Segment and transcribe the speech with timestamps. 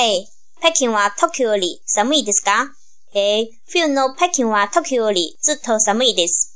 [0.00, 0.28] A、
[0.60, 2.72] 北京は東京より寒いですか
[3.14, 6.54] ?A、冬の北京は東京よりずっと寒いです。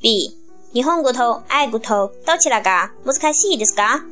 [0.00, 0.30] B、
[0.72, 4.04] 日本語と英語とどちらが難しいですか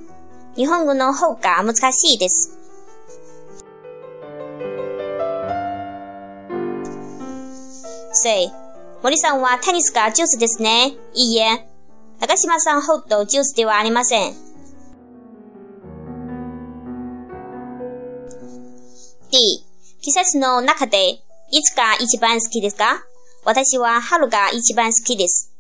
[0.57, 2.59] 日本語の方が難しいです。
[8.13, 8.51] C、
[9.05, 10.97] 森さんはテニスが上手ですね。
[11.15, 11.65] いいえ。
[12.19, 14.50] 高島さんほど上手ではありません。
[19.31, 19.39] D、
[20.03, 21.11] 季節の中で
[21.53, 23.05] いつが一番好きですか？
[23.45, 25.53] 私は春が一番好きです。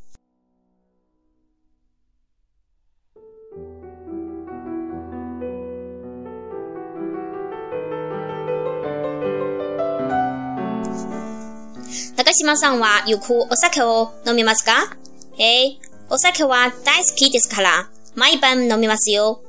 [12.17, 14.97] 高島さんはよくお酒を飲みますか？
[15.39, 15.79] ええ、
[16.11, 19.43] お酒は大好きですから、毎晩飲みますよ。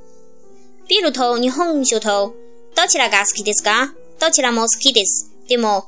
[0.87, 2.35] ビールと日本酒と、
[2.75, 3.93] どちらが好きですか？
[4.21, 5.31] どちらも好きです。
[5.49, 5.85] でも、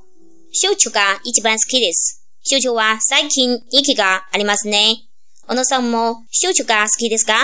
[0.52, 2.26] 焼酎が一番好きです。
[2.42, 5.04] 焼酎は最近人気がありますね。
[5.48, 7.36] 小野さんも焼酎が好きですか？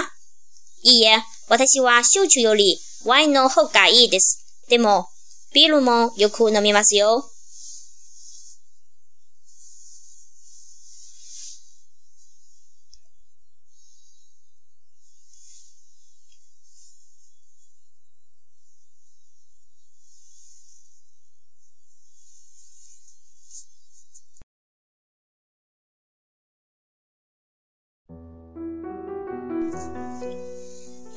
[0.81, 4.65] いいえ、私は焼酎よりワインの方がいいです。
[4.67, 5.05] でも、
[5.53, 7.23] ビールもよく飲みますよ。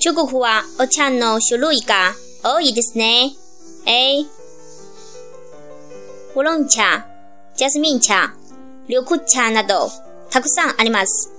[0.04, 3.30] 中国はお茶の種類が多いですね。
[3.86, 4.22] A、
[6.34, 7.06] ウロン茶、
[7.54, 8.34] ジャスミン茶、
[8.88, 9.88] 緑茶など、
[10.28, 11.30] たくさんあります。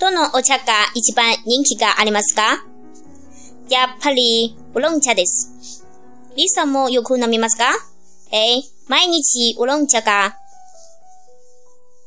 [0.00, 0.64] どのお茶が
[0.96, 2.64] 一番人気がありますか？
[3.70, 5.84] やっぱり、ウロン茶です。
[6.34, 7.66] リサもよく飲みますか？
[8.32, 10.34] え毎日ウロン茶か、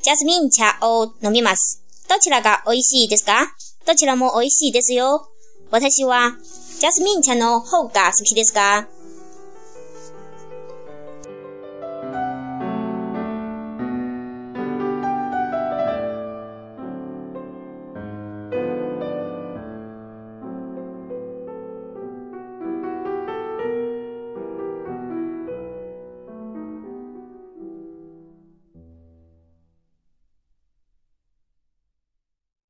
[0.03, 1.81] ジャスミン茶を飲みます。
[2.09, 3.55] どちらが美味しいですか？
[3.85, 5.29] どちらも美味しいですよ。
[5.69, 6.31] 私は、
[6.79, 8.87] ジャスミン茶の方が好きですが、